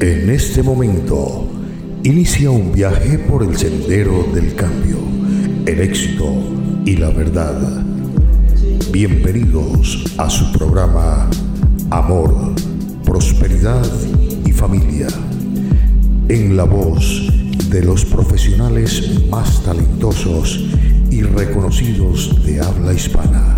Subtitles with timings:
[0.00, 1.48] En este momento
[2.04, 4.98] inicia un viaje por el sendero del cambio,
[5.66, 6.24] el éxito
[6.84, 7.82] y la verdad.
[8.92, 11.28] Bienvenidos a su programa
[11.90, 12.32] Amor,
[13.04, 13.90] Prosperidad
[14.46, 15.08] y Familia.
[16.28, 17.32] En la voz
[17.68, 20.64] de los profesionales más talentosos
[21.10, 23.56] y reconocidos de habla hispana.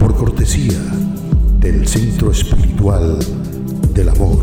[0.00, 0.82] Por cortesía
[1.60, 3.20] del Centro Espiritual
[3.94, 4.42] del Amor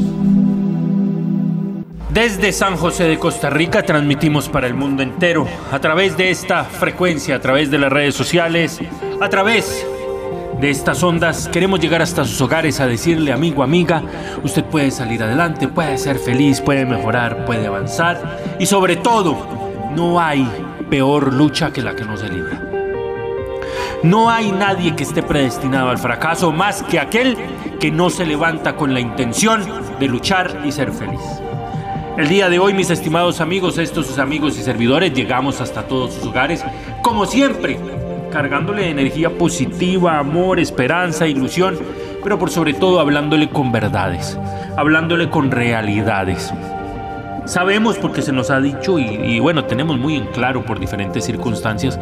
[2.13, 6.65] Desde San José de Costa Rica transmitimos para el mundo entero a través de esta
[6.65, 8.81] frecuencia, a través de las redes sociales,
[9.21, 9.87] a través
[10.59, 11.47] de estas ondas.
[11.47, 14.03] Queremos llegar hasta sus hogares a decirle, amigo, amiga,
[14.43, 19.37] usted puede salir adelante, puede ser feliz, puede mejorar, puede avanzar y sobre todo,
[19.95, 20.45] no hay
[20.89, 22.61] peor lucha que la que no se libra.
[24.03, 27.37] No hay nadie que esté predestinado al fracaso más que aquel
[27.79, 29.63] que no se levanta con la intención
[29.97, 31.21] de luchar y ser feliz.
[32.17, 36.13] El día de hoy, mis estimados amigos, estos sus amigos y servidores, llegamos hasta todos
[36.13, 36.63] sus hogares,
[37.01, 37.79] como siempre,
[38.29, 41.79] cargándole energía positiva, amor, esperanza, ilusión,
[42.21, 44.37] pero por sobre todo hablándole con verdades,
[44.75, 46.53] hablándole con realidades.
[47.45, 51.25] Sabemos porque se nos ha dicho y, y, bueno, tenemos muy en claro por diferentes
[51.25, 51.97] circunstancias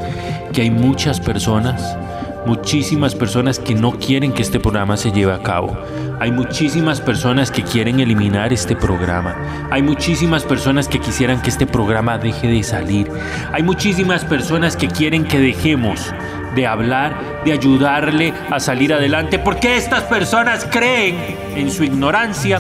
[0.52, 1.98] que hay muchas personas,
[2.46, 5.78] muchísimas personas que no quieren que este programa se lleve a cabo.
[6.20, 9.36] Hay muchísimas personas que quieren eliminar este programa.
[9.72, 13.10] Hay muchísimas personas que quisieran que este programa deje de salir.
[13.52, 16.14] Hay muchísimas personas que quieren que dejemos
[16.56, 21.16] de hablar, de ayudarle a salir adelante, porque estas personas creen
[21.56, 22.60] en su ignorancia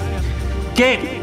[0.76, 1.20] que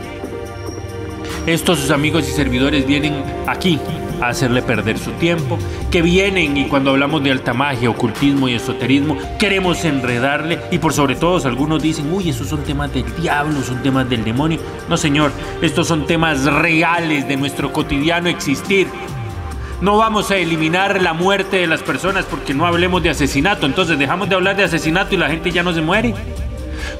[1.47, 3.15] estos sus amigos y servidores vienen
[3.47, 3.79] aquí
[4.21, 5.59] hacerle perder su tiempo,
[5.91, 10.93] que vienen y cuando hablamos de alta magia, ocultismo y esoterismo, queremos enredarle y por
[10.93, 14.59] sobre todo algunos dicen, uy, esos son temas del diablo, son temas del demonio.
[14.89, 15.33] No, señor,
[15.63, 18.87] estos son temas reales de nuestro cotidiano existir.
[19.81, 23.99] No vamos a eliminar la muerte de las personas porque no hablemos de asesinato, entonces
[23.99, 26.15] dejamos de hablar de asesinato y la gente ya no se muere.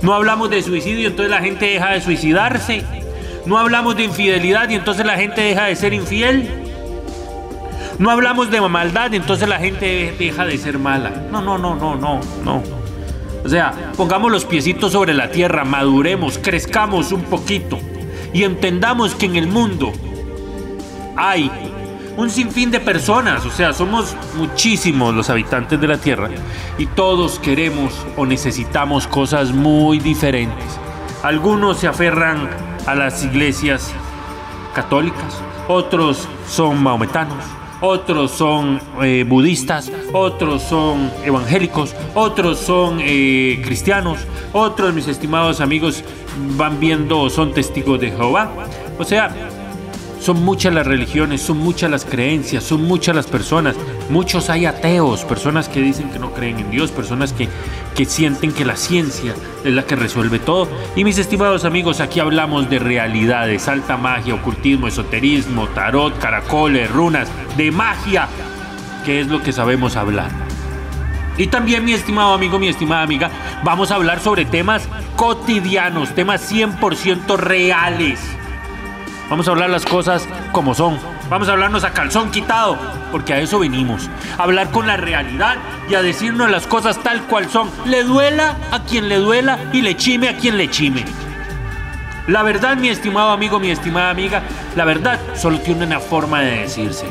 [0.03, 2.83] No hablamos de suicidio, entonces la gente deja de suicidarse.
[3.47, 6.66] No hablamos de infidelidad y entonces la gente deja de ser infiel.
[7.99, 11.11] No hablamos de maldad entonces la gente deja de ser mala.
[11.31, 12.63] No, no, no, no, no, no.
[13.45, 17.79] O sea, pongamos los piecitos sobre la tierra, maduremos, crezcamos un poquito
[18.33, 19.93] y entendamos que en el mundo
[21.17, 21.51] hay
[22.17, 26.31] un sinfín de personas, o sea, somos muchísimos los habitantes de la Tierra
[26.79, 30.79] y todos queremos o necesitamos cosas muy diferentes.
[31.23, 32.49] Algunos se aferran
[32.87, 33.93] a las iglesias
[34.75, 37.45] católicas, otros son maometanos,
[37.81, 44.19] otros son eh, budistas, otros son evangélicos, otros son eh, cristianos,
[44.53, 46.03] otros, mis estimados amigos,
[46.57, 48.51] van viendo, son testigos de Jehová.
[48.99, 49.35] O sea,
[50.27, 53.77] son muchas las religiones, son muchas las creencias, son muchas las personas.
[54.11, 57.49] Muchos hay ateos, personas que dicen que no creen en Dios, personas que,
[57.95, 60.67] que sienten que la ciencia es la que resuelve todo.
[60.97, 67.29] Y mis estimados amigos, aquí hablamos de realidades, alta magia, ocultismo, esoterismo, tarot, caracoles, runas,
[67.57, 68.27] de magia,
[69.05, 70.33] que es lo que sabemos hablar.
[71.39, 73.31] Y también, mi estimado amigo, mi estimada amiga,
[73.63, 78.19] vamos a hablar sobre temas cotidianos, temas 100% reales.
[79.29, 80.99] Vamos a hablar las cosas como son.
[81.29, 82.79] Vamos a hablarnos a calzón quitado,
[83.11, 84.09] porque a eso venimos.
[84.39, 85.57] Hablar con la realidad
[85.91, 87.69] y a decirnos las cosas tal cual son.
[87.87, 91.05] Le duela a quien le duela y le chime a quien le chime.
[92.29, 94.43] La verdad, mi estimado amigo, mi estimada amiga,
[94.77, 97.07] la verdad solo tiene una forma de decirse.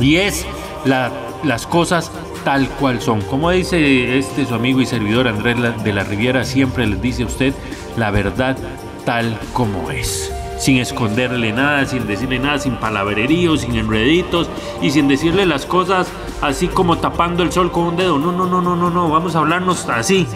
[0.00, 0.46] Y es
[0.86, 1.10] la,
[1.44, 2.10] las cosas
[2.44, 3.20] tal cual son.
[3.20, 7.26] Como dice este su amigo y servidor Andrés de la Riviera, siempre les dice a
[7.26, 7.52] usted
[7.98, 8.56] la verdad
[9.04, 14.48] tal como es sin esconderle nada, sin decirle nada, sin palabreríos, sin enreditos
[14.82, 16.08] y sin decirle las cosas
[16.42, 18.18] así como tapando el sol con un dedo.
[18.18, 20.26] No, no, no, no, no, no, vamos a hablarnos así,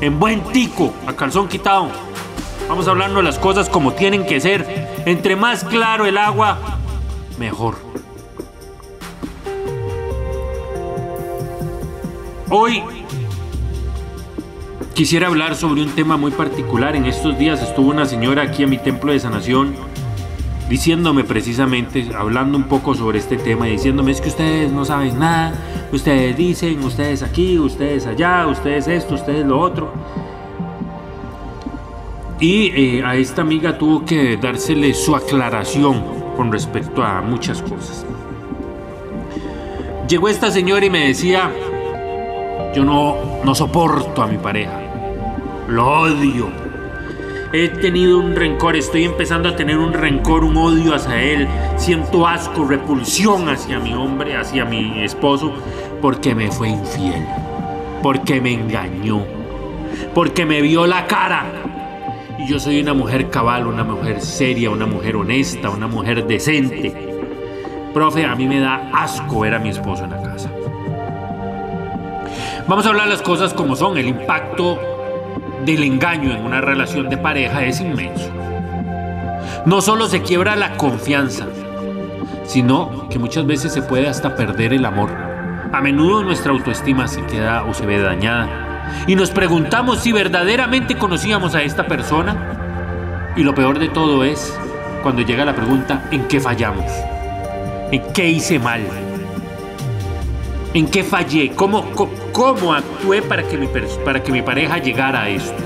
[0.00, 1.88] en buen tico, a calzón quitado.
[2.68, 4.90] Vamos a hablarnos las cosas como tienen que ser.
[5.04, 6.58] Entre más claro el agua,
[7.38, 7.76] mejor.
[12.48, 12.82] Hoy
[14.94, 16.94] Quisiera hablar sobre un tema muy particular.
[16.94, 19.74] En estos días estuvo una señora aquí en mi templo de sanación
[20.68, 25.54] diciéndome precisamente, hablando un poco sobre este tema, diciéndome es que ustedes no saben nada,
[25.92, 29.92] ustedes dicen, ustedes aquí, ustedes allá, ustedes esto, ustedes lo otro.
[32.40, 36.02] Y eh, a esta amiga tuvo que dársele su aclaración
[36.36, 38.04] con respecto a muchas cosas.
[40.08, 41.50] Llegó esta señora y me decía,
[42.74, 44.81] yo no, no soporto a mi pareja,
[45.72, 46.50] lo odio.
[47.52, 51.48] He tenido un rencor, estoy empezando a tener un rencor, un odio hacia él.
[51.76, 55.52] Siento asco, repulsión hacia mi hombre, hacia mi esposo,
[56.00, 57.26] porque me fue infiel,
[58.02, 59.24] porque me engañó,
[60.14, 61.44] porque me vio la cara.
[62.38, 66.94] Y yo soy una mujer cabal, una mujer seria, una mujer honesta, una mujer decente.
[67.92, 70.50] Profe, a mí me da asco ver a mi esposo en la casa.
[72.66, 73.98] Vamos a hablar las cosas como son.
[73.98, 74.91] El impacto
[75.64, 78.30] del engaño en una relación de pareja es inmenso.
[79.64, 81.46] No solo se quiebra la confianza,
[82.44, 85.10] sino que muchas veces se puede hasta perder el amor.
[85.72, 88.48] A menudo nuestra autoestima se queda o se ve dañada.
[89.06, 93.32] Y nos preguntamos si verdaderamente conocíamos a esta persona.
[93.36, 94.58] Y lo peor de todo es
[95.02, 96.90] cuando llega la pregunta, ¿en qué fallamos?
[97.90, 98.82] ¿En qué hice mal?
[100.74, 101.52] ¿En qué fallé?
[101.54, 102.10] ¿Cómo, cómo,
[102.74, 103.68] actué para que, mi,
[104.04, 105.62] para que mi pareja llegara a esto?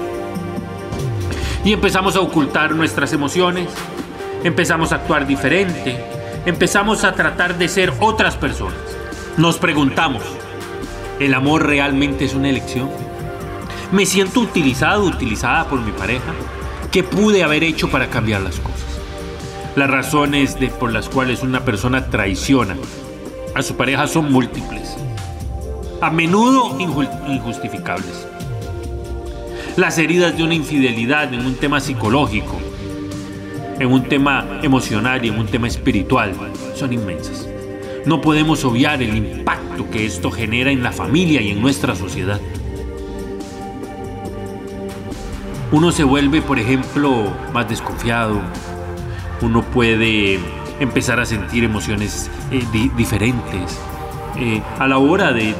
[1.64, 3.68] Y empezamos a ocultar nuestras emociones,
[4.44, 5.96] empezamos a actuar diferente,
[6.44, 8.78] empezamos a tratar de ser otras personas.
[9.36, 10.22] Nos preguntamos,
[11.18, 12.88] ¿el amor realmente es una elección?
[13.92, 16.32] ¿Me siento utilizado, utilizada por mi pareja?
[16.90, 18.76] ¿Qué pude haber hecho para cambiar las cosas?
[19.76, 22.76] Las razones de, por las cuales una persona traiciona
[23.54, 24.96] a su pareja son múltiples,
[26.06, 28.28] a menudo injustificables.
[29.76, 32.56] Las heridas de una infidelidad en un tema psicológico,
[33.80, 36.32] en un tema emocional y en un tema espiritual
[36.76, 37.48] son inmensas.
[38.04, 42.40] No podemos obviar el impacto que esto genera en la familia y en nuestra sociedad.
[45.72, 48.40] Uno se vuelve, por ejemplo, más desconfiado,
[49.42, 50.38] uno puede
[50.78, 52.62] empezar a sentir emociones eh,
[52.96, 53.76] diferentes.
[54.38, 55.54] Eh, a la hora de,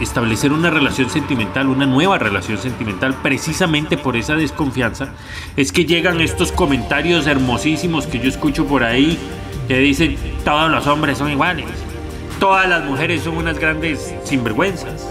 [0.00, 5.10] establecer una relación sentimental, una nueva relación sentimental, precisamente por esa desconfianza,
[5.56, 9.16] es que llegan estos comentarios hermosísimos que yo escucho por ahí,
[9.68, 11.66] que dicen, todos los hombres son iguales,
[12.40, 15.08] todas las mujeres son unas grandes sinvergüenzas.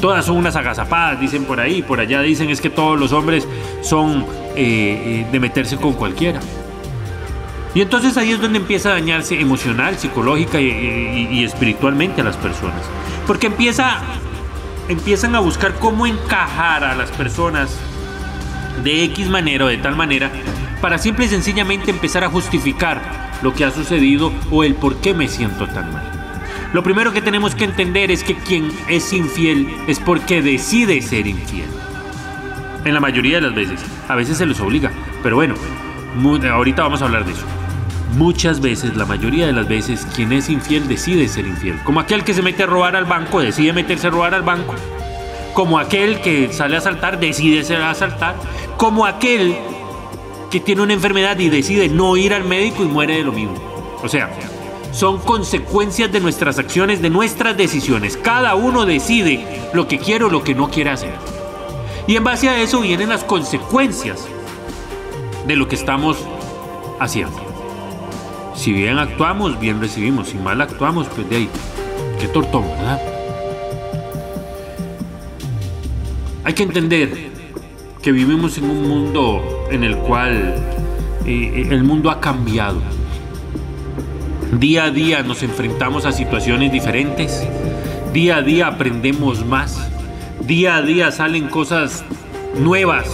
[0.00, 3.48] Todas son unas agazapadas, dicen por ahí, por allá dicen es que todos los hombres
[3.82, 4.24] son
[4.54, 6.38] eh, eh, de meterse con cualquiera.
[7.74, 12.82] Y entonces ahí es donde empieza a dañarse emocional, psicológica y, espiritualmente a las personas.
[13.26, 13.98] Porque empieza,
[14.88, 17.78] empiezan a buscar cómo encajar a las personas
[18.82, 20.30] de X manera o de tal manera
[20.80, 23.00] para simple y sencillamente empezar a justificar
[23.42, 26.18] lo que ha sucedido o el por qué me siento tan mal.
[26.72, 31.26] Lo primero que tenemos que entender es que quien es infiel es porque decide ser
[31.26, 31.68] infiel.
[32.84, 33.80] En la mayoría de las veces.
[34.06, 34.90] A veces se les obliga.
[35.22, 35.54] Pero bueno,
[36.50, 37.44] ahorita vamos a hablar de eso.
[38.16, 41.78] Muchas veces, la mayoría de las veces, quien es infiel decide ser infiel.
[41.84, 44.74] Como aquel que se mete a robar al banco, decide meterse a robar al banco.
[45.54, 48.34] Como aquel que sale a asaltar, decide ser a asaltar.
[48.76, 49.56] Como aquel
[50.50, 53.56] que tiene una enfermedad y decide no ir al médico y muere de lo mismo.
[54.02, 54.30] O sea,
[54.92, 58.16] son consecuencias de nuestras acciones, de nuestras decisiones.
[58.16, 61.14] Cada uno decide lo que quiere o lo que no quiere hacer.
[62.06, 64.26] Y en base a eso vienen las consecuencias
[65.48, 66.16] de lo que estamos
[67.00, 67.36] haciendo.
[68.54, 70.28] Si bien actuamos, bien recibimos.
[70.28, 71.48] Si mal actuamos, pues de ahí,
[72.20, 73.00] qué tortón, ¿verdad?
[76.44, 77.30] Hay que entender
[78.00, 80.54] que vivimos en un mundo en el cual
[81.26, 82.80] eh, el mundo ha cambiado.
[84.52, 87.44] Día a día nos enfrentamos a situaciones diferentes.
[88.12, 89.88] Día a día aprendemos más
[90.48, 92.06] día a día salen cosas
[92.58, 93.06] nuevas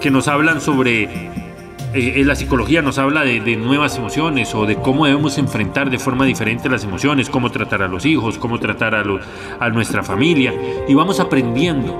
[0.00, 1.04] que nos hablan sobre,
[1.94, 6.24] eh, la psicología nos habla de, nuevas emociones o de cómo debemos enfrentar de forma
[6.24, 10.54] diferente las emociones, cómo tratar a los hijos, cómo tratar a nuestra familia
[10.86, 11.96] y vamos aprendiendo.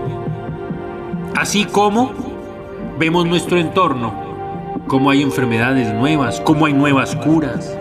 [1.37, 2.12] Así como
[2.99, 4.12] vemos nuestro entorno,
[4.87, 7.76] cómo hay enfermedades nuevas, cómo hay nuevas curas.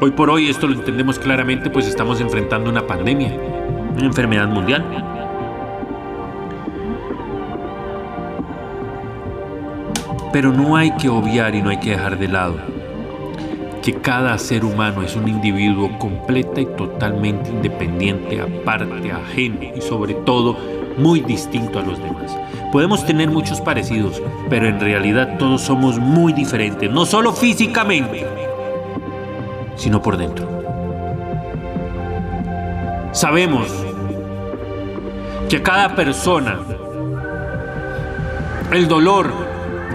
[0.00, 3.36] Hoy por hoy esto lo entendemos claramente, pues estamos enfrentando una pandemia
[3.96, 4.84] una enfermedad mundial.
[10.32, 12.56] Pero no hay que obviar y no hay que dejar de lado
[13.82, 20.14] que cada ser humano es un individuo completa y totalmente independiente, aparte, ajeno y sobre
[20.14, 20.56] todo
[20.98, 22.36] muy distinto a los demás.
[22.72, 28.26] Podemos tener muchos parecidos, pero en realidad todos somos muy diferentes, no solo físicamente,
[29.76, 30.46] sino por dentro.
[33.12, 33.68] Sabemos
[35.48, 36.60] que cada persona
[38.70, 39.49] el dolor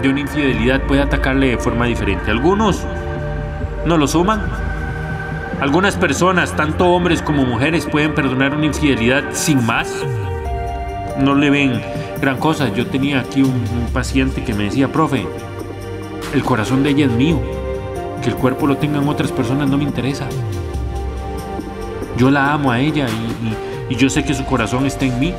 [0.08, 2.30] una infidelidad puede atacarle de forma diferente.
[2.30, 2.84] Algunos
[3.86, 4.40] no lo suman.
[5.60, 9.90] Algunas personas, tanto hombres como mujeres, pueden perdonar una infidelidad sin más.
[11.18, 11.80] No le ven
[12.20, 12.72] gran cosa.
[12.74, 15.26] Yo tenía aquí un, paciente que me decía, profe,
[16.34, 17.40] el corazón de ella es mío.
[18.22, 20.26] Que el cuerpo lo tengan otras personas no me interesa.
[22.18, 23.06] Yo la amo a ella
[23.88, 25.34] y, y yo sé que su corazón está en mí,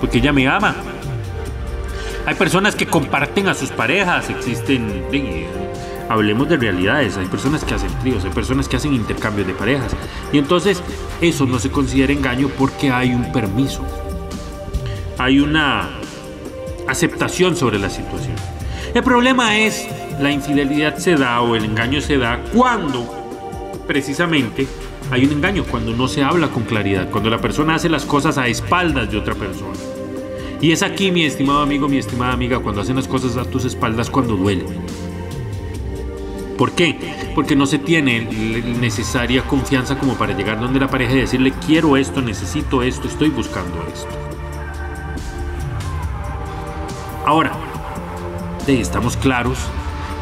[0.00, 0.74] porque ella me ama.
[2.26, 5.04] Hay personas que comparten a sus parejas, existen,
[6.08, 9.94] hablemos de realidades, hay personas que hacen tríos, hay personas que hacen intercambios de parejas.
[10.32, 10.82] Y entonces
[11.20, 13.84] eso no se considera engaño porque hay un permiso,
[15.18, 15.90] hay una
[16.88, 18.36] aceptación sobre la situación.
[18.94, 19.86] El problema es
[20.20, 24.66] la infidelidad se da o el engaño se da cuando precisamente
[25.10, 28.38] hay un engaño, cuando no se habla con claridad, cuando la persona hace las cosas
[28.38, 29.74] a espaldas de otra persona.
[30.64, 33.66] Y es aquí, mi estimado amigo, mi estimada amiga, cuando hacen las cosas a tus
[33.66, 34.64] espaldas, cuando duele.
[36.56, 36.98] ¿Por qué?
[37.34, 38.22] Porque no se tiene
[38.80, 43.28] necesaria confianza como para llegar donde la pareja y decirle quiero esto, necesito esto, estoy
[43.28, 44.08] buscando esto.
[47.26, 47.52] Ahora,
[48.66, 49.58] estamos claros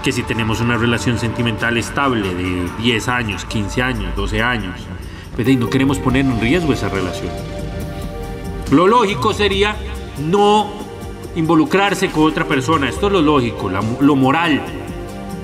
[0.02, 4.75] que si tenemos una relación sentimental estable de 10 años, 15 años, 12 años,
[5.37, 7.30] pues no queremos poner en riesgo esa relación.
[8.72, 9.76] Lo lógico sería
[10.19, 10.71] no
[11.35, 12.88] involucrarse con otra persona.
[12.88, 14.62] Esto es lo lógico, lo moral.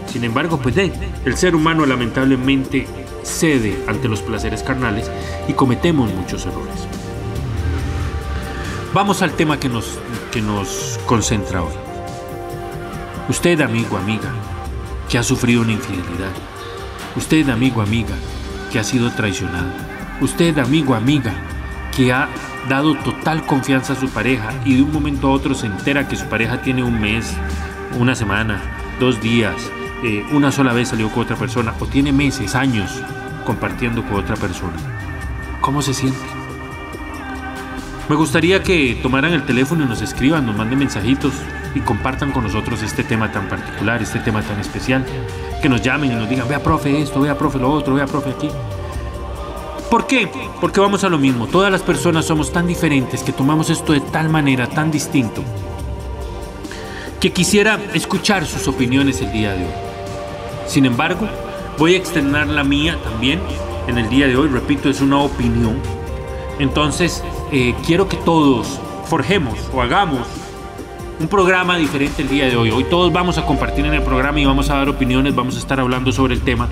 [0.07, 2.87] Sin embargo, pues el ser humano lamentablemente
[3.23, 5.11] cede ante los placeres carnales
[5.47, 6.87] y cometemos muchos errores.
[8.95, 9.99] Vamos al tema que nos,
[10.33, 11.75] que nos concentra hoy.
[13.29, 14.33] Usted, amigo, amiga,
[15.11, 16.33] que ha sufrido una infidelidad.
[17.15, 18.15] Usted, amigo, amiga,
[18.73, 19.71] que ha sido traicionado.
[20.23, 21.35] Usted, amigo, amiga,
[21.95, 22.29] que ha
[22.69, 26.17] dado total confianza a su pareja y de un momento a otro se entera que
[26.17, 27.35] su pareja tiene un mes,
[27.99, 28.61] una semana,
[29.01, 29.55] dos días,
[30.05, 33.03] eh, una sola vez salió con otra persona o tiene meses, años
[33.45, 34.77] compartiendo con otra persona.
[35.61, 36.19] ¿Cómo se siente?
[38.09, 41.33] Me gustaría que tomaran el teléfono y nos escriban, nos manden mensajitos
[41.75, 45.05] y compartan con nosotros este tema tan particular, este tema tan especial.
[45.61, 48.31] Que nos llamen y nos digan, vea profe esto, vea profe lo otro, vea profe
[48.31, 48.49] aquí.
[49.91, 50.29] ¿Por qué?
[50.61, 51.47] Porque vamos a lo mismo.
[51.47, 55.43] Todas las personas somos tan diferentes que tomamos esto de tal manera, tan distinto,
[57.21, 59.73] que quisiera escuchar sus opiniones el día de hoy.
[60.67, 61.27] Sin embargo,
[61.79, 63.41] voy a externar la mía también
[63.87, 64.49] en el día de hoy.
[64.49, 65.81] Repito, es una opinión.
[66.59, 70.27] Entonces, eh, quiero que todos forjemos o hagamos
[71.19, 72.71] un programa diferente el día de hoy.
[72.71, 75.59] Hoy todos vamos a compartir en el programa y vamos a dar opiniones, vamos a
[75.59, 76.69] estar hablando sobre el tema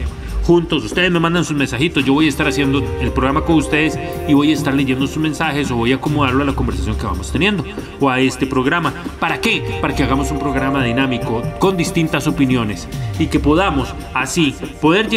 [0.47, 0.85] juntos.
[0.85, 3.99] Ustedes me mandan sus mensajitos, yo voy a estar haciendo el programa con ustedes
[4.29, 7.05] y voy a estar leyendo sus mensajes o voy a acomodarlo a la conversación que
[7.05, 7.65] vamos teniendo
[8.00, 8.95] o a este programa.
[9.19, 9.79] ¿Para qué?
[9.81, 12.88] Para que hagamos un programa dinámico con distintas opiniones
[13.19, 15.09] y que podamos así poder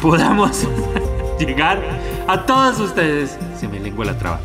[0.00, 0.66] podamos
[1.38, 1.82] llegar
[2.26, 3.38] a todos ustedes.
[3.58, 4.40] Se me lengua la traba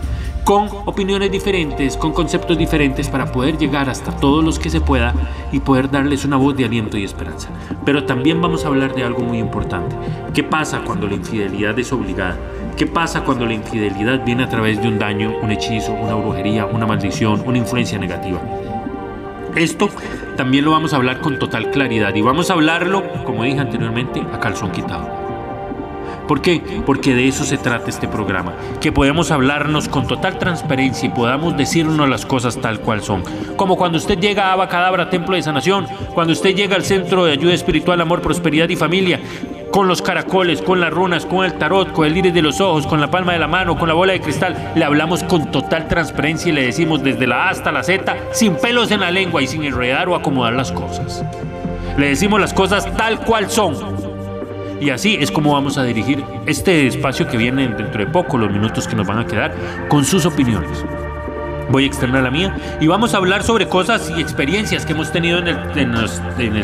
[0.48, 5.14] con opiniones diferentes, con conceptos diferentes para poder llegar hasta todos los que se pueda
[5.52, 7.50] y poder darles una voz de aliento y esperanza.
[7.84, 9.94] Pero también vamos a hablar de algo muy importante.
[10.34, 12.38] ¿Qué pasa cuando la infidelidad es obligada?
[12.78, 16.66] ¿Qué pasa cuando la infidelidad viene a través de un daño, un hechizo, una brujería,
[16.66, 18.40] una maldición, una influencia negativa?
[19.54, 19.90] Esto
[20.38, 24.22] también lo vamos a hablar con total claridad y vamos a hablarlo, como dije anteriormente,
[24.22, 25.27] a calzón quitado.
[26.28, 26.62] ¿Por qué?
[26.86, 31.56] Porque de eso se trata este programa, que podemos hablarnos con total transparencia y podamos
[31.56, 33.24] decirnos las cosas tal cual son.
[33.56, 37.32] Como cuando usted llega a Abacadabra, Templo de Sanación, cuando usted llega al Centro de
[37.34, 39.20] Ayuda Espiritual, Amor, Prosperidad y Familia,
[39.72, 42.88] con los caracoles, con las runas, con el tarot, con el iris de los ojos,
[42.88, 45.88] con la palma de la mano, con la bola de cristal, le hablamos con total
[45.88, 49.42] transparencia y le decimos desde la A hasta la Z, sin pelos en la lengua
[49.42, 51.24] y sin enredar o acomodar las cosas.
[51.98, 53.97] Le decimos las cosas tal cual son
[54.80, 58.52] y así es como vamos a dirigir este espacio que viene dentro de poco, los
[58.52, 59.54] minutos que nos van a quedar,
[59.90, 60.86] con sus opiniones.
[61.70, 65.12] Voy a externar la mía y vamos a hablar sobre cosas y experiencias que hemos
[65.12, 65.60] tenido en el,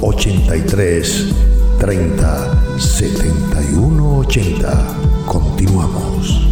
[0.00, 1.34] 83
[1.80, 4.86] 30 71 80.
[5.26, 6.46] Continuamos.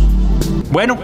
[0.73, 0.99] Bueno,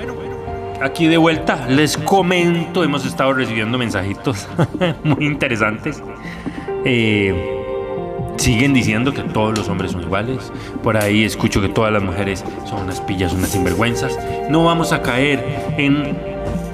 [0.80, 4.47] aquí de vuelta les comento, hemos estado recibiendo mensajitos
[5.04, 6.02] muy interesantes.
[6.85, 7.63] Eh,
[8.36, 10.52] siguen diciendo que todos los hombres son iguales.
[10.82, 14.18] Por ahí escucho que todas las mujeres son unas pillas, unas sinvergüenzas.
[14.50, 15.44] No vamos a caer
[15.78, 16.16] en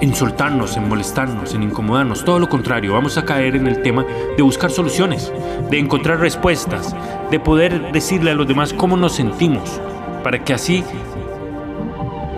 [0.00, 2.24] insultarnos, en molestarnos, en incomodarnos.
[2.24, 4.04] Todo lo contrario, vamos a caer en el tema
[4.36, 5.32] de buscar soluciones,
[5.70, 6.94] de encontrar respuestas,
[7.30, 9.80] de poder decirle a los demás cómo nos sentimos,
[10.22, 10.84] para que así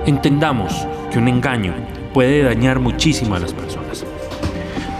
[0.06, 1.74] entendamos que un engaño
[2.12, 3.81] puede dañar muchísimo a las personas.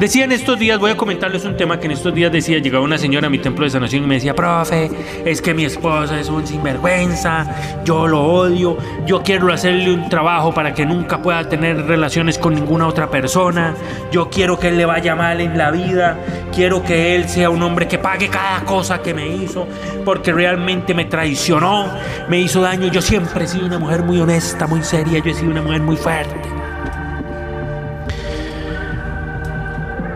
[0.03, 2.83] Decía en estos días, voy a comentarles un tema que en estos días decía, llegaba
[2.83, 4.91] una señora a mi templo de sanación y me decía, profe,
[5.25, 7.47] es que mi esposa es un sinvergüenza,
[7.85, 12.57] yo lo odio, yo quiero hacerle un trabajo para que nunca pueda tener relaciones con
[12.57, 13.77] ninguna otra persona,
[14.11, 16.19] yo quiero que él le vaya mal en la vida,
[16.53, 19.69] quiero que él sea un hombre que pague cada cosa que me hizo,
[20.05, 21.88] porque realmente me traicionó,
[22.29, 25.35] me hizo daño, yo siempre he sido una mujer muy honesta, muy seria, yo he
[25.35, 26.52] sido una mujer muy fuerte.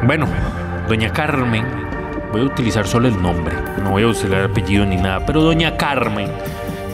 [0.06, 0.28] Bueno,
[0.88, 1.66] doña Carmen,
[2.30, 5.42] voy a utilizar solo el nombre, no voy a usar el apellido ni nada, pero
[5.42, 6.30] doña Carmen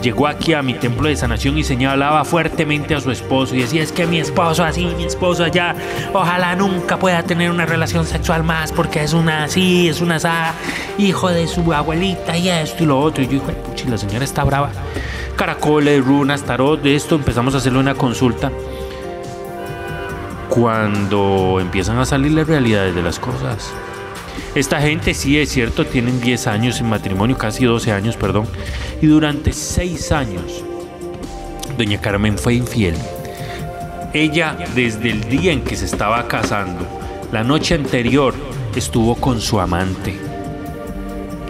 [0.01, 3.83] llegó aquí a mi templo de sanación y señalaba fuertemente a su esposo y decía,
[3.83, 5.75] es que mi esposo así, mi esposo allá,
[6.11, 10.53] ojalá nunca pueda tener una relación sexual más porque es una así, es una asá,
[10.97, 13.23] hijo de su abuelita y esto y lo otro.
[13.23, 14.71] Y yo dije, puchi, la señora está brava.
[15.35, 18.51] Caracoles, runas, tarot, de esto empezamos a hacerle una consulta
[20.53, 23.73] cuando empiezan a salir las realidades de las cosas.
[24.53, 28.45] Esta gente sí es cierto, tienen 10 años en matrimonio, casi 12 años, perdón,
[29.01, 30.63] y durante 6 años
[31.75, 32.93] doña Carmen fue infiel.
[34.13, 36.85] Ella desde el día en que se estaba casando,
[37.31, 38.35] la noche anterior
[38.75, 40.15] estuvo con su amante,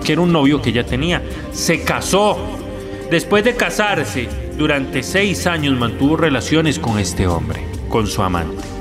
[0.01, 1.21] que era un novio que ella tenía.
[1.51, 2.37] Se casó.
[3.11, 8.72] Después de casarse, durante 6 años mantuvo relaciones con este hombre, con su amante.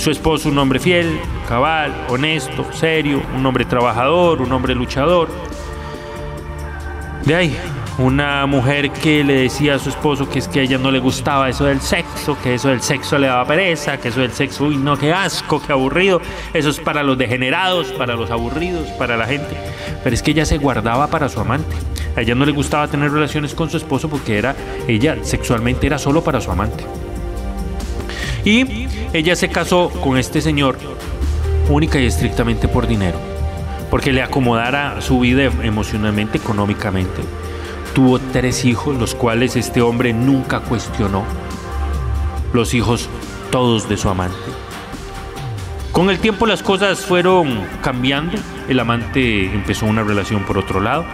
[0.00, 5.28] Su esposo, un hombre fiel, cabal, honesto, serio, un hombre trabajador, un hombre luchador.
[7.26, 7.54] De ahí,
[7.98, 11.00] una mujer que le decía a su esposo que es que a ella no le
[11.00, 14.64] gustaba eso del sexo, que eso del sexo le daba pereza, que eso del sexo,
[14.64, 16.22] uy, no, qué asco, qué aburrido.
[16.54, 19.54] Eso es para los degenerados, para los aburridos, para la gente.
[20.02, 21.76] Pero es que ella se guardaba para su amante.
[22.16, 24.56] A ella no le gustaba tener relaciones con su esposo porque era,
[24.88, 26.86] ella sexualmente era solo para su amante.
[28.44, 30.78] Y ella se casó con este señor
[31.68, 33.18] única y estrictamente por dinero,
[33.90, 37.22] porque le acomodara su vida emocionalmente, económicamente.
[37.94, 41.24] Tuvo tres hijos, los cuales este hombre nunca cuestionó.
[42.52, 43.08] Los hijos
[43.50, 44.36] todos de su amante.
[45.92, 48.38] Con el tiempo las cosas fueron cambiando.
[48.68, 51.04] El amante empezó una relación por otro lado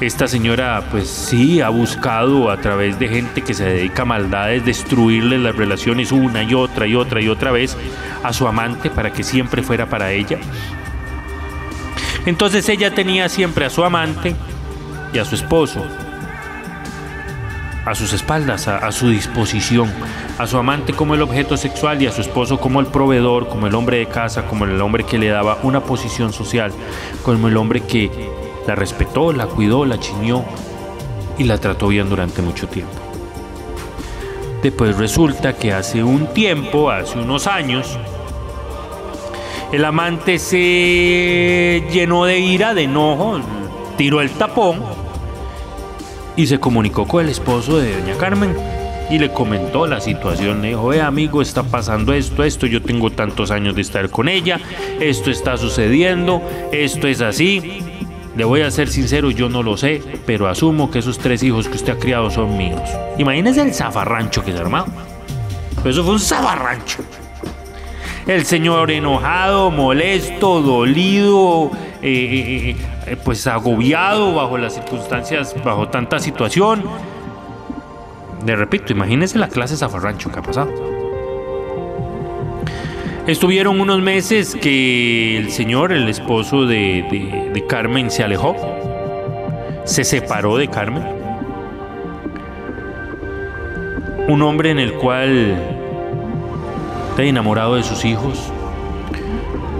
[0.00, 4.64] esta señora pues sí ha buscado a través de gente que se dedica a maldades
[4.64, 7.76] destruirle las relaciones una y otra y otra y otra vez
[8.22, 10.38] a su amante para que siempre fuera para ella.
[12.26, 14.34] Entonces ella tenía siempre a su amante
[15.12, 15.84] y a su esposo
[17.84, 19.92] a sus espaldas, a, su disposición,
[20.38, 23.66] a su amante como el objeto sexual y a su esposo como el proveedor, como
[23.66, 26.72] el hombre de casa, como el hombre que le daba una posición social,
[27.24, 28.10] como el hombre que
[28.66, 30.44] La respetó, la cuidó, la chiñó
[31.38, 32.92] y la trató bien durante mucho tiempo.
[34.62, 37.98] Después resulta que hace un tiempo, hace unos años,
[39.72, 43.40] el amante se llenó de ira, de enojo,
[43.96, 44.82] tiró el tapón
[46.36, 48.54] y se comunicó con el esposo de doña Carmen
[49.10, 50.62] y le comentó la situación.
[50.62, 54.28] Le dijo, eh amigo, está pasando esto, esto, yo tengo tantos años de estar con
[54.28, 54.60] ella,
[55.00, 57.80] esto está sucediendo, esto es así.
[58.36, 61.68] Le voy a ser sincero, yo no lo sé, pero asumo que esos tres hijos
[61.68, 62.80] que usted ha criado son míos.
[63.18, 64.86] Imagínese el zafarrancho que se armado.
[65.84, 67.02] Eso fue un zafarrancho.
[68.26, 76.18] El señor enojado, molesto, dolido, eh, eh, eh, pues agobiado bajo las circunstancias, bajo tanta
[76.20, 76.84] situación
[78.46, 80.91] le repito, imagínense la clase zafarrancho que ha pasado.
[83.26, 88.56] Estuvieron unos meses que el señor, el esposo de, Carmen, se alejó,
[89.84, 91.04] se separó de Carmen.
[94.26, 95.56] Un hombre en el cual
[97.10, 98.52] está enamorado de sus hijos,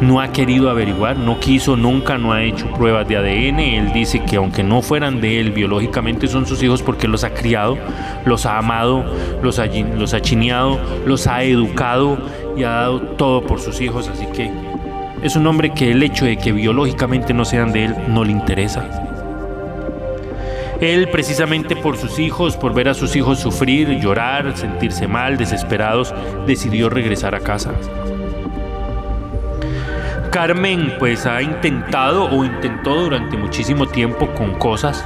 [0.00, 3.59] no ha querido averiguar, no quiso, nunca, no ha hecho pruebas de ADN.
[3.59, 7.35] Él dice que aunque no fueran de él biológicamente son sus hijos porque los ha
[7.35, 7.76] criado,
[8.24, 9.05] los ha amado,
[9.42, 12.18] los ha, los ha chineado, los ha educado
[12.56, 14.08] y ha dado todo por sus hijos.
[14.08, 14.50] Así que
[15.22, 18.32] es un hombre que el hecho de que biológicamente no sean de él no le
[18.32, 18.84] interesa.
[20.80, 26.12] Él precisamente por sus hijos, por ver a sus hijos sufrir, llorar, sentirse mal, desesperados,
[26.44, 27.70] decidió regresar a casa.
[30.32, 35.04] Carmen pues ha intentado o intentó durante muchísimo tiempo con cosas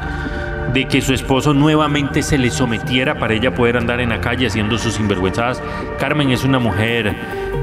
[0.73, 4.47] de que su esposo nuevamente se le sometiera para ella poder andar en la calle
[4.47, 5.63] haciendo sus sinvergüenzadas.
[5.99, 7.15] Carmen es una mujer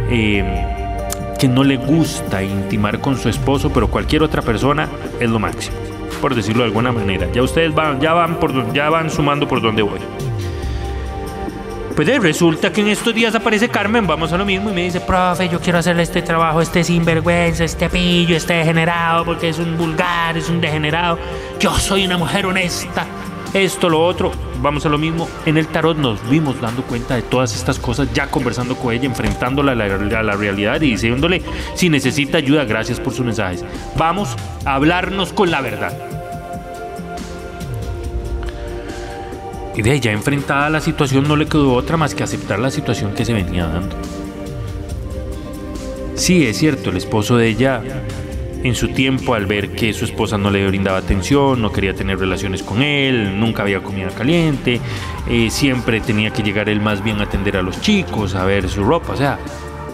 [0.10, 0.66] eh,
[1.40, 4.88] que no le gusta intimar con su esposo, pero cualquier otra persona
[5.20, 5.76] es lo máximo,
[6.22, 7.28] por decirlo de alguna manera.
[7.34, 10.00] Ya ustedes van, ya van, por, ya van sumando por donde voy.
[11.96, 15.00] Pues resulta que en estos días aparece Carmen, vamos a lo mismo, y me dice,
[15.00, 19.78] profe, yo quiero hacerle este trabajo, este sinvergüenza, este pillo, este degenerado, porque es un
[19.78, 21.20] vulgar, es un degenerado.
[21.60, 23.06] Yo soy una mujer honesta,
[23.54, 24.32] esto, lo otro.
[24.60, 25.30] Vamos a lo mismo.
[25.46, 29.06] En el tarot nos vimos dando cuenta de todas estas cosas, ya conversando con ella,
[29.06, 31.44] enfrentándola a la, a la realidad y diciéndole,
[31.76, 33.64] si necesita ayuda, gracias por sus mensajes.
[33.98, 36.13] Vamos a hablarnos con la verdad.
[39.76, 42.70] Y de ella enfrentada a la situación no le quedó otra más que aceptar la
[42.70, 43.96] situación que se venía dando.
[46.16, 47.82] Sí, es cierto, el esposo de ella,
[48.64, 52.20] en su tiempo, al ver que su esposa no le brindaba atención, no quería tener
[52.20, 54.80] relaciones con él, nunca había comida caliente,
[55.28, 58.70] eh, siempre tenía que llegar él más bien a atender a los chicos, a ver
[58.70, 59.40] su ropa, o sea,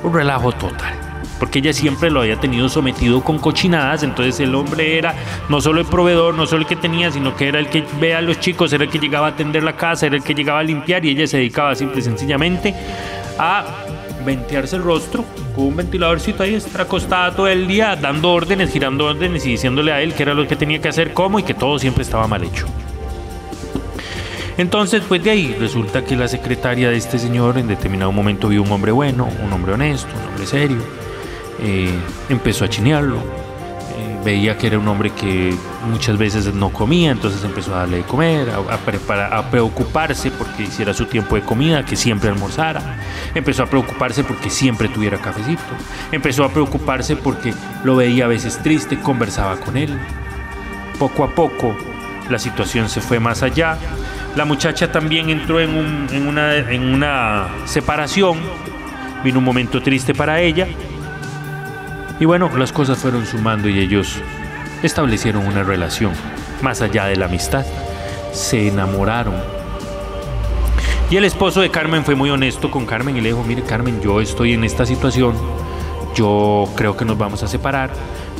[0.04, 1.09] un relajo total
[1.40, 5.16] porque ella siempre lo había tenido sometido con cochinadas, entonces el hombre era
[5.48, 8.14] no solo el proveedor, no solo el que tenía, sino que era el que ve
[8.14, 10.60] a los chicos, era el que llegaba a atender la casa, era el que llegaba
[10.60, 12.76] a limpiar y ella se dedicaba simple y sencillamente
[13.38, 13.66] a
[14.26, 15.24] ventearse el rostro
[15.56, 19.92] con un ventiladorcito ahí, estar acostada todo el día dando órdenes, girando órdenes y diciéndole
[19.92, 22.28] a él que era lo que tenía que hacer, cómo y que todo siempre estaba
[22.28, 22.68] mal hecho.
[24.58, 28.62] Entonces, pues de ahí resulta que la secretaria de este señor en determinado momento vio
[28.62, 30.80] un hombre bueno, un hombre honesto, un hombre serio,
[31.62, 31.94] eh,
[32.30, 33.18] empezó a chinearlo.
[33.18, 35.54] Eh, veía que era un hombre que
[35.90, 41.06] muchas veces no comía, entonces empezó a darle de comer, a, preocuparse porque hiciera su
[41.06, 42.98] tiempo de comida, que siempre almorzara.
[43.36, 45.62] Empezó a preocuparse porque siempre tuviera cafecito.
[46.12, 49.98] Empezó a preocuparse porque lo veía a veces triste, conversaba con él.
[50.98, 51.76] Poco a poco
[52.30, 53.78] la situación se fue más allá.
[54.36, 55.76] La muchacha también entró en,
[56.28, 58.38] una, en una separación.
[59.24, 60.68] Vino un momento triste para ella
[62.20, 64.22] y bueno, las cosas fueron sumando y ellos
[64.84, 66.12] establecieron una relación
[66.62, 67.66] más allá de la amistad.
[68.34, 69.36] Se enamoraron.
[71.10, 74.00] Y el esposo de Carmen fue muy honesto con Carmen y le dijo, mire Carmen,
[74.02, 75.34] yo estoy en esta situación,
[76.14, 77.90] yo creo que nos vamos a separar,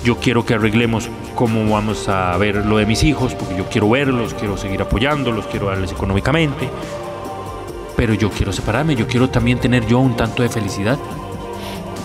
[0.04, 3.90] yo quiero que arreglemos cómo vamos a ver lo de mis hijos, porque yo quiero
[3.90, 6.70] verlos, quiero seguir apoyándolos, quiero darles económicamente,
[7.96, 11.00] pero yo quiero separarme, yo quiero también tener yo un tanto de felicidad.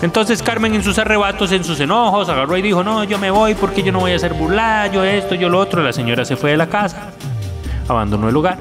[0.01, 3.55] Entonces Carmen en sus arrebatos, en sus enojos, agarró y dijo, no, yo me voy
[3.55, 5.81] porque yo no voy a hacer burla, yo esto, yo lo otro.
[5.81, 7.11] La señora se fue de la casa,
[7.87, 8.59] abandonó el hogar.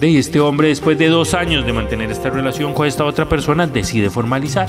[0.00, 3.66] Y este hombre, después de dos años de mantener esta relación con esta otra persona,
[3.66, 4.68] decide formalizar.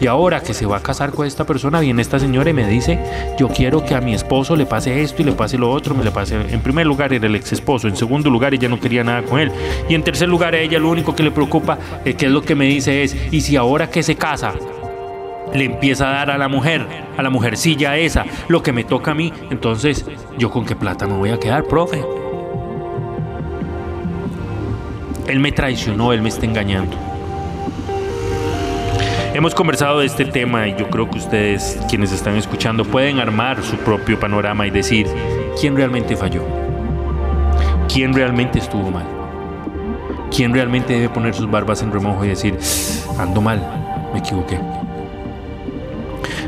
[0.00, 2.66] Y ahora que se va a casar con esta persona, viene esta señora y me
[2.66, 2.98] dice,
[3.38, 6.04] yo quiero que a mi esposo le pase esto y le pase lo otro, me
[6.04, 6.36] le pase.
[6.36, 9.40] En primer lugar era el ex esposo, en segundo lugar ella no quería nada con
[9.40, 9.50] él.
[9.88, 12.42] Y en tercer lugar a ella lo único que le preocupa, eh, que es lo
[12.42, 14.54] que me dice es, ¿y si ahora que se casa
[15.54, 19.12] le empieza a dar a la mujer, a la mujercilla esa, lo que me toca
[19.12, 20.04] a mí, entonces,
[20.38, 22.04] ¿yo con qué plata me voy a quedar, profe?
[25.26, 26.96] Él me traicionó, él me está engañando.
[29.34, 33.62] Hemos conversado de este tema y yo creo que ustedes, quienes están escuchando, pueden armar
[33.62, 35.06] su propio panorama y decir
[35.60, 36.42] quién realmente falló,
[37.92, 39.04] quién realmente estuvo mal,
[40.34, 42.58] quién realmente debe poner sus barbas en remojo y decir,
[43.18, 43.60] ando mal,
[44.14, 44.58] me equivoqué.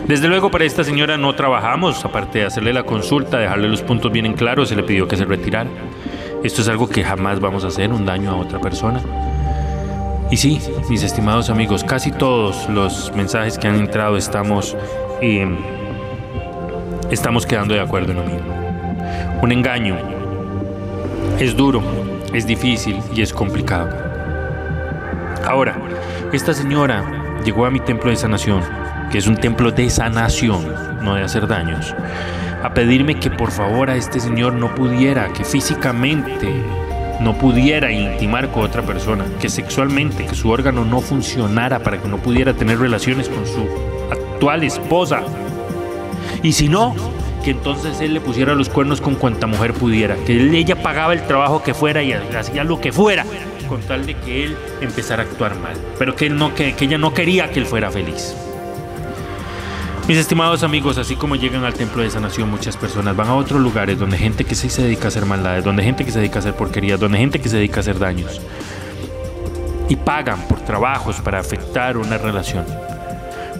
[0.09, 4.11] Desde luego para esta señora no trabajamos, aparte de hacerle la consulta, dejarle los puntos
[4.11, 5.68] bien en claro, se le pidió que se retirara.
[6.42, 9.03] Esto es algo que jamás vamos a hacer, un daño a otra persona.
[10.31, 14.79] Y sí, mis estimados amigos, casi todos los mensajes que han entrado estamos,
[15.21, 15.47] eh,
[17.11, 18.55] estamos quedando de acuerdo en lo mismo.
[19.42, 19.99] Un engaño
[21.38, 21.83] es duro,
[22.33, 23.90] es difícil y es complicado.
[25.47, 25.77] Ahora,
[26.33, 27.05] esta señora
[27.44, 30.64] llegó a mi templo de sanación que es un templo de sanación,
[31.03, 31.94] no de hacer daños,
[32.62, 36.62] a pedirme que por favor a este señor no pudiera, que físicamente
[37.21, 42.09] no pudiera intimar con otra persona, que sexualmente, que su órgano no funcionara para que
[42.09, 43.66] no pudiera tener relaciones con su
[44.11, 45.23] actual esposa.
[46.42, 46.94] Y si no,
[47.44, 51.23] que entonces él le pusiera los cuernos con cuanta mujer pudiera, que ella pagaba el
[51.27, 53.25] trabajo que fuera y hacía lo que fuera
[53.68, 57.12] con tal de que él empezara a actuar mal, pero que, él que ella no
[57.12, 58.35] quería que él fuera feliz.
[60.09, 63.61] Mis estimados amigos, así como llegan al templo de sanación muchas personas, van a otros
[63.61, 66.37] lugares donde gente que sí se dedica a hacer maldades, donde gente que se dedica
[66.37, 68.40] a hacer porquerías, donde gente que se dedica a hacer daños.
[69.87, 72.64] Y pagan por trabajos para afectar una relación.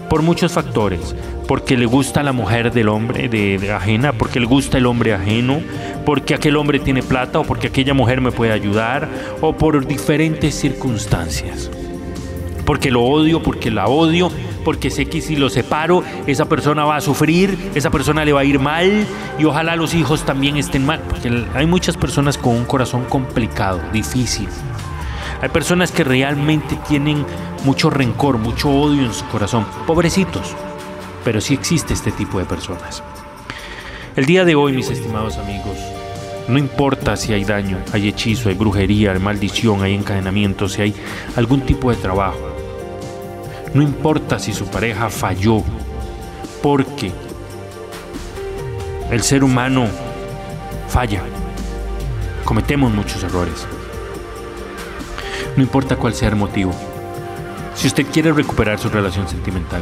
[0.09, 1.15] Por muchos factores.
[1.47, 5.61] Porque le gusta la mujer del hombre de, ajena, porque le gusta el hombre ajeno,
[6.03, 9.07] porque aquel hombre tiene plata o porque aquella mujer me puede ayudar
[9.41, 11.69] o por diferentes circunstancias.
[12.65, 14.31] Porque lo odio, porque la odio
[14.63, 18.41] porque sé que si lo separo, esa persona va a sufrir, esa persona le va
[18.41, 19.05] a ir mal
[19.37, 23.81] y ojalá los hijos también estén mal, porque hay muchas personas con un corazón complicado,
[23.91, 24.47] difícil.
[25.41, 27.25] Hay personas que realmente tienen
[27.63, 30.55] mucho rencor, mucho odio en su corazón, pobrecitos,
[31.23, 33.03] pero sí existe este tipo de personas.
[34.15, 35.77] El día de hoy, mis estimados amigos,
[36.49, 40.95] no importa si hay daño, hay hechizo, hay brujería, hay maldición, hay encadenamiento, si hay
[41.35, 42.58] algún tipo de trabajo,
[43.73, 45.63] no importa si su pareja falló,
[46.61, 47.11] porque
[49.11, 49.87] el ser humano
[50.87, 51.21] falla.
[52.43, 53.67] Cometemos muchos errores.
[55.55, 56.73] No importa cuál sea el motivo.
[57.75, 59.81] Si usted quiere recuperar su relación sentimental,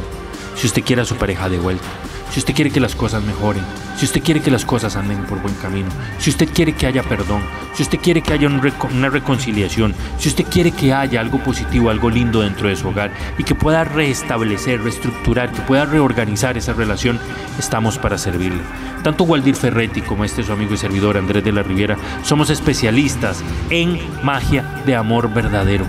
[0.58, 1.86] si usted quiere a su pareja de vuelta,
[2.32, 3.62] si usted quiere que las cosas mejoren,
[3.96, 7.02] si usted quiere que las cosas anden por buen camino, si usted quiere que haya
[7.02, 7.42] perdón,
[7.74, 12.10] si usted quiere que haya una reconciliación, si usted quiere que haya algo positivo, algo
[12.10, 17.18] lindo dentro de su hogar y que pueda restablecer, reestructurar, que pueda reorganizar esa relación,
[17.58, 18.62] estamos para servirle.
[19.02, 23.42] Tanto Waldir Ferretti como este su amigo y servidor Andrés de la Riviera somos especialistas
[23.70, 25.86] en magia de amor verdadero.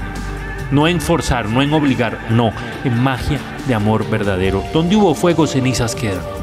[0.71, 2.51] No en forzar, no en obligar, no,
[2.83, 4.63] en magia de amor verdadero.
[4.73, 6.39] Donde hubo fuego, cenizas quedan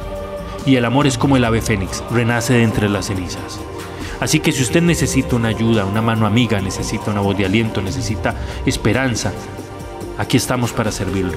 [0.67, 3.61] y el amor es como el ave fénix, renace de entre las cenizas.
[4.21, 7.81] Así que si usted necesita una ayuda, una mano amiga, necesita una voz de aliento,
[7.81, 8.35] necesita
[8.67, 9.33] esperanza,
[10.19, 11.37] aquí estamos para servirle.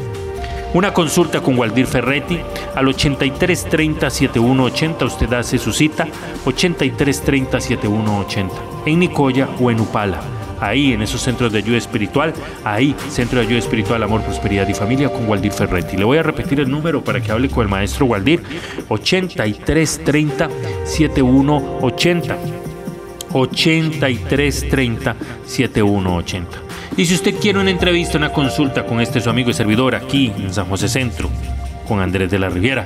[0.73, 2.39] Una consulta con Waldir Ferretti
[2.75, 6.07] al 8330 7180, usted hace su cita
[6.45, 12.95] 8330 7180 en Nicoya o en Upala ahí en esos centros de ayuda espiritual, ahí,
[13.09, 15.97] Centro de Ayuda Espiritual, Amor, Prosperidad y Familia con Waldir Ferretti.
[15.97, 18.41] Le voy a repetir el número para que hable con el maestro Waldir,
[18.87, 20.49] 8330
[20.85, 22.37] 7180.
[23.31, 26.57] 8330 7180.
[26.97, 30.31] Y si usted quiere una entrevista, una consulta con este su amigo y servidor aquí
[30.37, 31.29] en San José Centro,
[31.87, 32.85] con Andrés de la Riviera,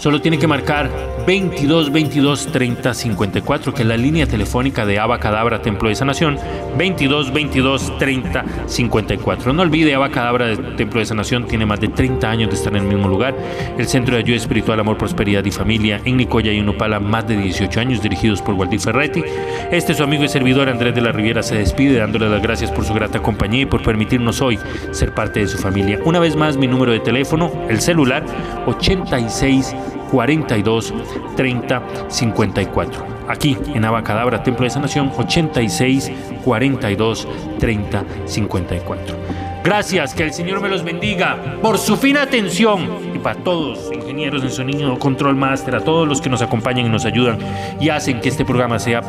[0.00, 0.88] Solo tiene que marcar
[1.26, 6.38] 22 22 30 54, que es la línea telefónica de Abacadabra Templo de Sanación.
[6.78, 9.52] 22 22 30 54.
[9.52, 12.88] No olvide, Abacadabra Templo de Sanación tiene más de 30 años de estar en el
[12.88, 13.36] mismo lugar.
[13.76, 17.36] El Centro de Ayuda Espiritual, Amor, Prosperidad y Familia en Nicoya y Unupala, más de
[17.36, 19.22] 18 años, dirigidos por Waldir Ferretti.
[19.70, 22.86] Este su amigo y servidor Andrés de la Riviera se despide dándole las gracias por
[22.86, 24.58] su grata compañía y por permitirnos hoy
[24.92, 26.00] ser parte de su familia.
[26.06, 28.24] Una vez más, mi número de teléfono, el celular
[28.64, 29.74] 86
[30.10, 30.94] 42
[31.36, 33.06] 30 54.
[33.28, 36.10] Aquí en Abacadabra, Templo de Sanación, 86
[36.44, 39.16] 42 30 54.
[39.62, 44.42] Gracias, que el Señor me los bendiga por su fina atención y para todos, ingenieros
[44.42, 47.38] en sonido, control master, a todos los que nos acompañan y nos ayudan
[47.78, 49.02] y hacen que este programa sea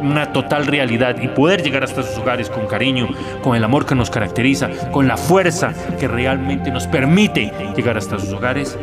[0.00, 3.08] una total realidad y poder llegar hasta sus hogares con cariño,
[3.42, 8.18] con el amor que nos caracteriza, con la fuerza que realmente nos permite llegar hasta
[8.18, 8.78] sus hogares.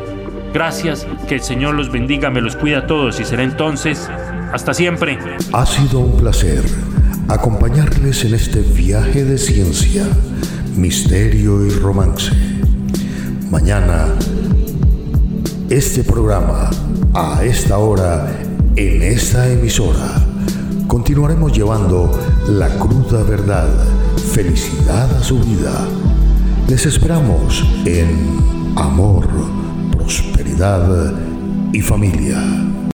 [0.56, 4.10] Gracias, que el Señor los bendiga, me los cuida a todos y será entonces
[4.54, 5.20] hasta siempre.
[5.52, 6.64] Ha sido un placer
[7.28, 10.08] acompañarles en este viaje de ciencia,
[10.78, 12.32] misterio y romance.
[13.52, 14.06] Mañana,
[15.70, 16.70] este programa,
[17.14, 18.26] a esta hora,
[18.78, 20.26] en esta emisora,
[20.88, 23.68] continuaremos llevando la cruda verdad,
[24.32, 25.86] felicidad a su vida.
[26.70, 28.40] Les esperamos en
[28.78, 29.28] amor,
[30.06, 31.14] prosperidad
[31.74, 32.75] y familia.